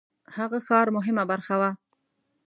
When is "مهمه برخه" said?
0.97-1.55